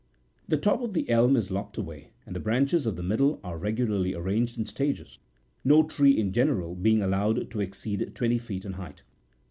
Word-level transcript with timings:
The 0.47 0.57
top 0.57 0.81
of 0.81 0.93
the 0.93 1.07
elm 1.11 1.35
is 1.35 1.51
lopped 1.51 1.77
away, 1.77 2.09
and 2.25 2.35
the 2.35 2.39
branches 2.39 2.87
of 2.87 2.95
the 2.95 3.03
middle 3.03 3.39
are 3.43 3.59
regularly 3.59 4.15
arranged 4.15 4.57
in 4.57 4.65
stages; 4.65 5.19
no 5.63 5.83
tree 5.83 6.17
in 6.17 6.33
general 6.33 6.73
being 6.73 7.03
allowed 7.03 7.51
to 7.51 7.61
exceed 7.61 8.15
twenty 8.15 8.39
feet 8.39 8.65
in 8.65 8.73
height. 8.73 9.03